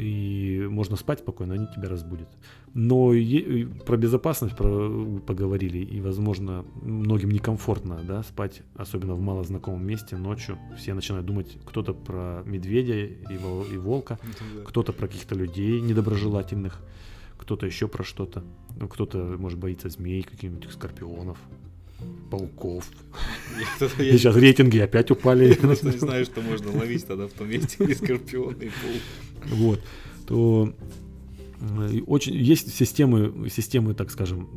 и 0.00 0.66
можно 0.70 0.96
спать 0.96 1.18
спокойно, 1.20 1.54
они 1.54 1.66
тебя 1.74 1.88
разбудят. 1.88 2.28
Но 2.74 3.12
е- 3.12 3.66
про 3.86 3.96
безопасность 3.96 4.56
про- 4.56 5.20
поговорили, 5.26 5.78
и, 5.78 6.00
возможно, 6.00 6.64
многим 6.82 7.30
некомфортно 7.30 8.00
да, 8.06 8.22
спать, 8.22 8.62
особенно 8.74 9.14
в 9.14 9.20
малознакомом 9.20 9.86
месте 9.86 10.16
ночью. 10.16 10.58
Все 10.78 10.94
начинают 10.94 11.26
думать 11.26 11.58
кто-то 11.66 11.92
про 11.94 12.42
медведя 12.46 12.94
и, 13.04 13.36
вол- 13.38 13.64
и 13.72 13.76
волка, 13.76 14.18
Да. 14.22 14.62
кто-то 14.64 14.92
про 14.92 15.06
каких-то 15.08 15.34
людей 15.34 15.80
недоброжелательных, 15.80 16.80
кто-то 17.38 17.66
еще 17.66 17.86
про 17.88 18.02
что-то. 18.04 18.42
Ну, 18.78 18.88
кто-то, 18.88 19.18
может, 19.38 19.58
боится 19.58 19.88
змей, 19.88 20.22
каких-нибудь 20.22 20.70
скорпионов, 20.72 21.38
пауков. 22.30 22.88
Я- 23.98 24.16
сейчас 24.16 24.36
рейтинги 24.36 24.78
опять 24.78 25.10
упали. 25.10 25.48
Я 25.48 25.56
просто 25.56 25.90
не 25.90 25.98
знаю, 25.98 26.24
что 26.24 26.40
можно 26.40 26.70
ловить 26.78 27.06
тогда 27.06 27.26
в 27.26 27.32
том 27.32 27.48
месте, 27.50 27.84
где 27.84 27.94
скорпионы 27.94 28.64
и 28.64 28.70
паук. 28.70 29.02
Вот, 29.46 29.80
то 30.26 30.72
э, 31.60 32.00
очень 32.06 32.34
есть 32.34 32.74
системы, 32.74 33.48
системы, 33.50 33.94
так 33.94 34.10
скажем, 34.10 34.48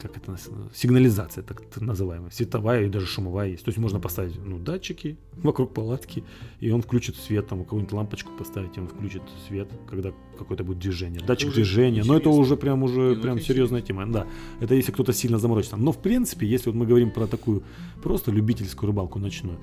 как 0.00 0.16
это 0.16 0.36
сигнализация, 0.74 1.42
так 1.42 1.62
называемая, 1.80 2.30
световая 2.30 2.86
и 2.86 2.88
даже 2.88 3.06
шумовая 3.06 3.48
есть. 3.48 3.64
То 3.64 3.68
есть 3.68 3.78
можно 3.78 4.00
поставить 4.00 4.36
ну, 4.44 4.58
датчики 4.58 5.16
вокруг 5.42 5.74
палатки, 5.74 6.24
и 6.60 6.70
он 6.70 6.82
включит 6.82 7.16
свет, 7.16 7.48
там 7.48 7.64
какую-нибудь 7.64 7.92
лампочку 7.92 8.32
поставить, 8.32 8.76
и 8.76 8.80
он 8.80 8.88
включит 8.88 9.22
свет, 9.46 9.68
когда 9.88 10.12
какое-то 10.38 10.64
будет 10.64 10.78
движение. 10.78 11.20
Датчик 11.20 11.52
движения, 11.52 12.02
но 12.04 12.14
это 12.14 12.30
интересно. 12.30 12.40
уже 12.40 12.56
прям 12.56 12.82
уже 12.82 13.14
ну 13.14 13.22
прям 13.22 13.36
это 13.36 13.44
серьезная 13.44 13.82
тема. 13.82 14.06
Да, 14.06 14.26
это 14.60 14.74
если 14.74 14.92
кто-то 14.92 15.12
сильно 15.12 15.38
заморочится. 15.38 15.76
Но 15.76 15.92
в 15.92 15.98
принципе, 15.98 16.46
если 16.46 16.70
вот 16.70 16.76
мы 16.76 16.86
говорим 16.86 17.10
про 17.10 17.26
такую 17.26 17.62
просто 18.02 18.30
любительскую 18.30 18.88
рыбалку 18.88 19.18
ночную, 19.18 19.58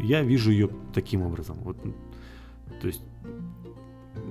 я 0.00 0.22
вижу 0.22 0.50
ее 0.50 0.70
таким 0.94 1.22
образом. 1.22 1.56
Вот, 1.62 1.76
то 2.80 2.86
есть 2.86 3.02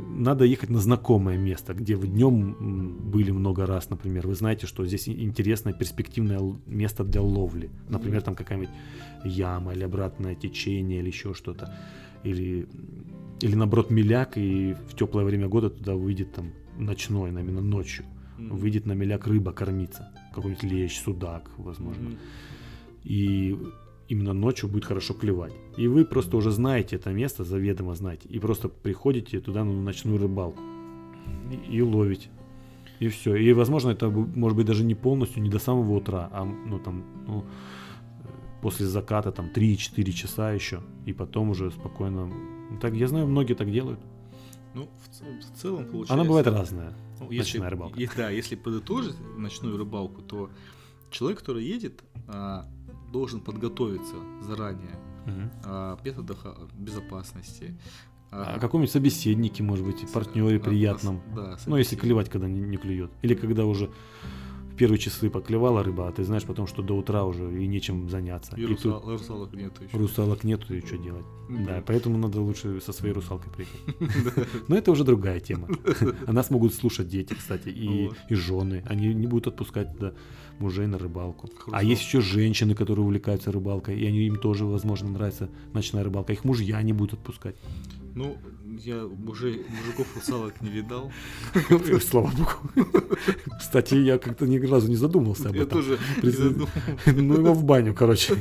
надо 0.10 0.46
ехать 0.46 0.70
на 0.70 0.79
знакомое 0.79 1.38
место, 1.38 1.74
где 1.74 1.96
вы 1.96 2.08
днем 2.08 3.12
были 3.12 3.32
много 3.32 3.65
раз, 3.65 3.89
например. 3.89 4.27
Вы 4.27 4.36
знаете, 4.36 4.67
что 4.67 4.86
здесь 4.86 5.08
интересное, 5.08 5.74
перспективное 5.74 6.39
место 6.65 7.03
для 7.03 7.22
ловли. 7.22 7.70
Например, 7.89 8.22
там 8.22 8.36
какая-нибудь 8.36 8.74
яма 9.24 9.74
или 9.74 9.84
обратное 9.84 10.36
течение 10.36 11.00
или 11.00 11.08
еще 11.08 11.34
что-то. 11.34 11.74
Или, 12.24 12.67
или 13.41 13.56
наоборот 13.56 13.91
меляк, 13.91 14.38
и 14.38 14.74
в 14.89 14.96
теплое 14.96 15.24
время 15.24 15.48
года 15.48 15.70
туда 15.70 15.96
выйдет 15.96 16.34
там 16.34 16.51
ночной, 16.77 17.29
именно 17.29 17.62
ночью. 17.62 18.06
Выйдет 18.39 18.86
на 18.88 18.94
меляк 18.94 19.27
рыба 19.27 19.51
кормиться. 19.51 20.12
Какой-нибудь 20.34 20.63
лещ, 20.63 21.00
судак, 21.00 21.51
возможно 21.58 22.12
и 23.08 23.58
именно 24.10 24.34
ночью 24.34 24.70
будет 24.70 24.86
хорошо 24.86 25.14
клевать. 25.14 25.54
И 25.78 25.88
вы 25.88 26.06
просто 26.06 26.38
уже 26.38 26.52
знаете 26.52 26.96
это 26.96 27.12
место, 27.12 27.44
заведомо 27.44 27.96
знаете, 27.96 28.28
и 28.30 28.40
просто 28.40 28.70
приходите 28.70 29.40
туда 29.40 29.64
на 29.64 29.74
ночную 29.74 30.18
рыбалку 30.20 30.62
и, 31.52 31.78
и 31.78 31.82
ловите. 31.82 32.30
И 33.00 33.08
все. 33.10 33.36
И, 33.36 33.54
возможно, 33.54 33.92
это 33.92 34.10
может 34.10 34.58
быть 34.58 34.66
даже 34.66 34.84
не 34.84 34.96
полностью, 34.96 35.44
не 35.44 35.50
до 35.50 35.60
самого 35.60 35.98
утра, 35.98 36.30
а 36.32 36.46
ну 36.46 36.80
там, 36.80 37.04
ну, 37.28 37.44
э, 38.24 38.28
после 38.62 38.88
заката 38.88 39.32
там 39.32 39.52
3-4 39.54 40.12
часа 40.12 40.52
еще, 40.52 40.82
и 41.06 41.14
потом 41.14 41.50
уже 41.50 41.72
спокойно. 41.72 42.32
Так, 42.82 42.94
я 42.96 43.08
знаю, 43.08 43.28
многие 43.28 43.54
так 43.54 43.72
делают. 43.72 44.00
Ну, 44.74 44.84
в, 44.84 45.54
в 45.54 45.60
целом 45.60 45.86
получается... 45.86 46.14
Она 46.14 46.24
бывает 46.24 46.48
разная. 46.48 46.94
Ну, 47.20 47.32
если, 47.32 47.58
Ночная 47.58 47.70
рыбалка. 47.70 48.00
е- 48.00 48.10
да, 48.16 48.30
если 48.30 48.56
подытожить 48.56 49.16
ночную 49.38 49.78
рыбалку, 49.78 50.22
то 50.22 50.50
человек, 51.10 51.40
который 51.40 51.64
едет, 51.64 52.04
а, 52.28 52.68
должен 53.12 53.42
подготовиться 53.42 54.16
заранее 54.42 55.00
о 55.64 55.98
методах 56.04 56.46
безопасности. 56.78 57.78
О 58.32 58.56
а, 58.56 58.60
каком-нибудь 58.60 58.92
собеседнике, 58.92 59.64
может 59.64 59.86
быть, 59.86 60.12
партнере 60.12 60.60
приятном. 60.60 61.22
Да, 61.34 61.58
Ну, 61.66 61.78
если 61.78 61.96
клевать, 61.96 62.30
когда 62.30 62.48
не, 62.48 62.60
не 62.60 62.78
клюет. 62.78 63.12
Или 63.22 63.36
когда 63.36 63.66
уже 63.66 63.90
первые 64.77 65.00
часы 65.00 65.29
поклевала 65.29 65.84
рыба, 65.84 66.07
а 66.07 66.12
ты 66.12 66.24
знаешь 66.24 66.43
потом, 66.43 66.67
что 66.67 66.81
до 66.81 66.93
утра 66.96 67.24
уже 67.25 67.43
и 67.63 67.67
нечем 67.67 68.10
заняться. 68.10 68.55
И 68.55 68.62
И 68.63 68.67
тут 68.67 68.86
русал- 68.86 69.10
русалок 69.10 69.53
нету 69.53 69.84
еще. 69.84 69.98
русалок 69.98 70.43
нету, 70.43 70.74
и 70.74 70.86
что 70.86 70.98
делать? 70.98 71.25
Да. 71.50 71.65
Да, 71.65 71.84
поэтому 71.86 72.17
надо 72.17 72.41
лучше 72.41 72.79
со 72.81 72.93
своей 72.93 73.13
русалкой 73.13 73.51
приехать. 73.51 74.48
Но 74.67 74.77
это 74.77 74.91
уже 74.91 75.03
другая 75.03 75.39
тема. 75.39 75.67
А 76.27 76.31
нас 76.34 76.50
могут 76.51 76.74
слушать 76.74 77.07
дети, 77.10 77.34
кстати, 77.34 77.69
и, 77.69 78.10
и 78.29 78.36
жены. 78.36 78.84
Они 78.86 79.13
не 79.13 79.27
будут 79.27 79.48
отпускать 79.48 79.93
туда 79.93 80.13
мужей 80.60 80.88
на 80.88 80.98
рыбалку. 80.98 81.50
А 81.72 81.84
есть 81.84 82.01
еще 82.01 82.22
женщины, 82.22 82.75
которые 82.75 83.05
увлекаются 83.05 83.51
рыбалкой, 83.51 84.00
и 84.00 84.05
они, 84.05 84.27
им 84.27 84.38
тоже, 84.38 84.65
возможно, 84.65 85.10
нравится 85.10 85.50
ночная 85.74 86.03
рыбалка. 86.03 86.34
Их 86.34 86.43
мужья 86.46 86.81
не 86.81 86.93
будут 86.93 87.13
отпускать. 87.19 87.55
Ну, 88.15 88.36
я 88.84 89.05
уже 89.05 89.60
мужиков 89.69 90.07
русалок 90.15 90.62
не 90.62 90.69
видал. 90.69 91.12
Слава 92.01 92.31
богу. 92.38 92.88
Кстати, 93.60 93.96
я 93.96 94.17
как-то 94.17 94.46
ни 94.48 94.60
разу 94.60 94.88
не 94.88 94.96
задумался 94.96 95.50
об 95.50 95.55
Я 95.55 95.63
этом. 95.63 95.79
тоже 95.81 95.98
не 96.17 96.22
Приз- 96.22 96.38
задумал. 96.38 96.69
Ну 97.05 97.34
его 97.38 97.53
в 97.53 97.63
баню, 97.63 97.93
короче. 97.93 98.36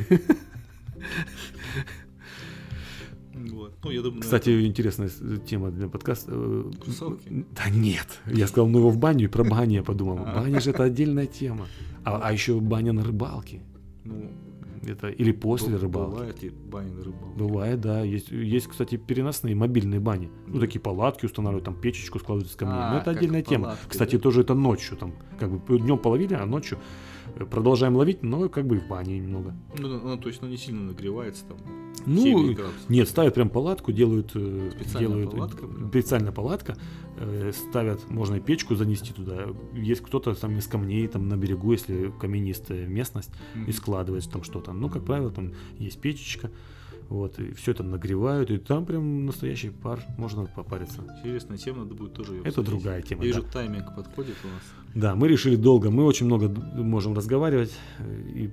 Ну, 3.85 3.91
я 3.93 4.03
думаю, 4.03 4.21
Кстати, 4.23 4.67
интересная 4.67 5.09
с- 5.09 5.41
тема 5.47 5.71
для 5.71 5.89
подкаста. 5.89 6.33
Э, 6.35 6.65
Русалки? 6.87 7.47
Да 7.55 7.71
нет. 7.71 8.07
Я 8.27 8.47
сказал, 8.49 8.69
ну 8.69 8.79
его 8.79 8.91
в 8.91 8.99
баню 8.99 9.25
и 9.25 9.29
про 9.29 9.45
баню 9.45 9.75
я 9.77 9.83
подумал. 9.83 10.19
А. 10.27 10.35
Баня 10.41 10.61
же 10.61 10.71
это 10.71 10.83
отдельная 10.85 11.27
тема. 11.27 11.67
А, 12.05 12.19
а 12.29 12.33
еще 12.33 12.59
баня 12.61 12.93
на 12.93 13.05
рыбалке. 13.05 13.63
ну, 14.05 14.31
Это 14.87 15.09
или 15.09 15.33
после 15.33 15.75
б- 15.77 15.79
рыбалки. 15.83 16.11
Бывает 16.15 16.45
и 16.45 16.51
баня 16.51 16.93
на 16.93 17.05
рыбалке. 17.05 17.39
Бывает, 17.39 17.81
да. 17.81 18.03
Есть, 18.03 18.31
есть, 18.31 18.67
кстати, 18.69 18.97
переносные 18.97 19.55
мобильные 19.55 20.01
бани. 20.01 20.31
Ну, 20.47 20.61
такие 20.61 20.81
палатки 20.81 21.27
устанавливают, 21.27 21.65
там 21.65 21.75
печечку 21.75 22.19
складывают 22.19 22.51
из 22.51 22.57
камней. 22.57 22.79
А, 22.79 22.91
Но 22.93 22.97
это 22.99 23.05
как 23.07 23.17
отдельная 23.19 23.43
тема. 23.43 23.65
палатки, 23.65 23.89
Кстати, 23.89 24.17
да? 24.17 24.23
тоже 24.23 24.41
это 24.43 24.55
ночью. 24.55 24.97
Там, 24.97 25.15
как 25.39 25.51
бы 25.51 25.79
днем 25.79 25.99
половили, 25.99 26.35
а 26.35 26.47
ночью 26.47 26.79
продолжаем 27.51 27.97
ловить, 27.97 28.23
но 28.23 28.49
как 28.49 28.67
бы 28.67 28.77
и 28.77 28.79
в 28.79 28.89
бане 28.89 29.19
немного. 29.19 29.55
Ну, 29.79 29.89
ну, 29.89 30.01
ну, 30.01 30.17
то 30.19 30.29
есть, 30.29 30.43
ну, 30.43 30.49
не 30.49 30.57
сильно 30.57 30.83
нагревается 30.83 31.45
там. 31.47 31.57
Ну, 32.07 32.23
7 32.23 32.55
градусов. 32.55 32.89
нет, 32.91 33.09
ставят 33.09 33.35
прям 33.35 33.49
палатку, 33.49 33.91
делают, 33.91 34.31
э, 34.35 34.71
Специальная 34.79 35.09
делают 35.09 35.31
палатка 35.33 35.67
прям? 35.67 35.89
специальная 35.89 36.33
палатка, 36.33 36.77
э, 37.19 37.53
ставят, 37.53 38.09
можно 38.11 38.37
и 38.37 38.41
печку 38.41 38.75
занести 38.77 39.13
туда. 39.13 39.47
Есть 39.73 40.03
кто-то 40.03 40.35
там 40.35 40.57
из 40.59 40.67
камней 40.67 41.07
там 41.09 41.29
на 41.29 41.37
берегу, 41.37 41.73
если 41.73 42.13
каменистая 42.21 42.87
местность, 42.87 43.31
Мгм. 43.55 43.65
и 43.65 43.73
складывается 43.73 44.31
там 44.31 44.43
что-то. 44.45 44.73
Ну, 44.73 44.89
как 44.89 45.05
правило, 45.05 45.31
там 45.31 45.53
есть 45.79 45.99
печечка, 46.01 46.51
вот, 47.09 47.39
и 47.39 47.53
все 47.55 47.71
это 47.73 47.83
нагревают, 47.83 48.51
и 48.51 48.59
там 48.59 48.85
прям 48.85 49.27
настоящий 49.27 49.71
пар, 49.71 50.01
можно 50.19 50.47
попариться. 50.47 51.03
Интересная 51.19 51.57
тема, 51.57 51.85
надо 51.85 51.95
будет 51.95 52.15
тоже 52.15 52.33
её 52.33 52.41
Это 52.41 52.61
обсудить. 52.61 52.71
другая 52.71 53.03
тема. 53.03 53.23
Я 53.23 53.29
вижу, 53.29 53.43
да. 53.43 53.49
тайминг 53.51 53.95
подходит 53.95 54.37
у 54.45 54.49
нас. 54.49 54.63
Да, 54.95 55.15
мы 55.15 55.29
решили 55.29 55.57
долго, 55.57 55.91
мы 55.91 56.05
очень 56.05 56.27
много 56.27 56.49
можем 56.49 57.15
разговаривать, 57.15 57.73
э, 57.99 58.23
и 58.29 58.51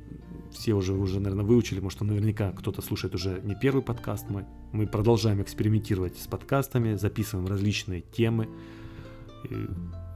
все 0.51 0.73
уже, 0.73 0.93
уже, 0.93 1.19
наверное, 1.19 1.45
выучили, 1.45 1.79
может, 1.79 2.01
наверняка 2.01 2.51
кто-то 2.51 2.81
слушает 2.81 3.15
уже 3.15 3.41
не 3.43 3.55
первый 3.55 3.81
подкаст 3.81 4.29
мой. 4.29 4.45
Мы 4.71 4.85
продолжаем 4.87 5.41
экспериментировать 5.41 6.17
с 6.17 6.27
подкастами, 6.27 6.95
записываем 6.95 7.47
различные 7.47 8.01
темы. 8.01 8.49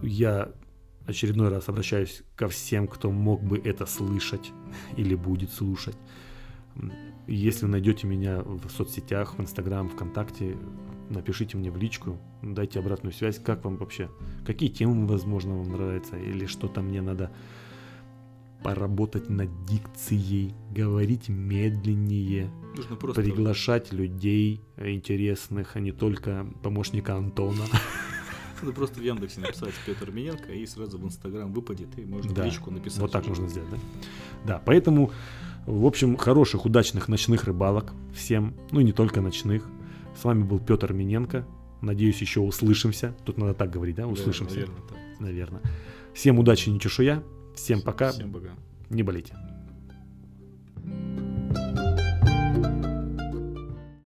Я 0.02 0.52
очередной 1.08 1.50
раз 1.50 1.70
обращаюсь 1.70 2.22
ко 2.36 2.48
всем, 2.48 2.88
кто 2.88 3.10
мог 3.10 3.42
бы 3.42 3.58
это 3.58 3.86
слышать 3.86 4.52
или 4.96 5.16
будет 5.16 5.52
слушать. 5.52 5.98
Если 7.28 7.66
найдете 7.66 8.08
меня 8.08 8.42
в 8.42 8.70
соцсетях, 8.70 9.38
в 9.38 9.42
Инстаграм, 9.42 9.90
ВКонтакте, 9.90 10.58
напишите 11.10 11.58
мне 11.58 11.72
в 11.72 11.78
личку, 11.78 12.18
дайте 12.42 12.80
обратную 12.80 13.14
связь, 13.14 13.40
как 13.40 13.66
вам 13.66 13.78
вообще, 13.78 14.10
какие 14.46 14.70
темы, 14.70 15.08
возможно, 15.08 15.58
вам 15.58 15.72
нравятся, 15.72 16.18
или 16.18 16.46
что-то 16.46 16.82
мне 16.82 17.02
надо 17.02 17.32
поработать 18.64 19.30
над 19.30 19.50
дикцией, 19.66 20.54
говорить 20.72 21.30
медленнее, 21.30 22.50
Нужно 22.76 22.96
просто... 22.96 23.22
приглашать 23.22 23.94
людей 23.94 24.62
интересных, 24.78 25.76
а 25.76 25.80
не 25.80 25.92
только 25.92 26.48
помощника 26.64 27.16
Антона. 27.16 27.64
Надо 28.62 28.74
просто 28.74 29.00
в 29.00 29.04
Яндексе 29.04 29.40
написать 29.42 29.74
Петр 29.86 30.10
Миненко, 30.12 30.52
и 30.52 30.66
сразу 30.66 30.98
в 30.98 31.06
Инстаграм 31.06 31.54
выпадет, 31.54 31.90
и 32.00 32.06
можно 32.06 32.34
Да. 32.34 32.42
в 32.42 32.46
личку 32.46 32.72
написать. 32.72 33.00
Вот 33.00 33.12
так 33.12 33.28
можно 33.28 33.48
сделать, 33.48 33.70
да? 33.70 33.78
Да, 34.46 34.62
поэтому, 34.66 35.12
в 35.68 35.86
общем, 35.86 36.16
хороших, 36.16 36.66
удачных 36.66 37.10
ночных 37.10 37.44
рыбалок 37.44 37.92
всем, 38.16 38.56
ну 38.72 38.80
и 38.80 38.86
не 38.86 38.94
только 38.94 39.20
ночных. 39.20 39.68
С 40.20 40.24
вами 40.24 40.44
был 40.44 40.60
Петр 40.60 40.94
Миненко. 40.94 41.46
Надеюсь, 41.82 42.22
еще 42.22 42.40
услышимся. 42.40 43.14
Тут 43.26 43.38
надо 43.38 43.54
так 43.54 43.70
говорить, 43.70 43.98
да? 43.98 44.08
Услышимся. 44.08 44.62
Да, 44.62 44.62
наверное, 44.62 45.20
наверное. 45.20 45.62
Всем 46.14 46.40
удачи, 46.40 46.70
не 46.70 46.80
чешуя. 46.80 47.22
Всем, 47.54 47.80
всем 47.80 47.82
пока. 47.82 48.12
Всем 48.14 48.32
пока. 48.32 48.52
Не 48.90 49.04
болейте. 49.04 49.36
thank 51.54 51.80
you 51.80 51.87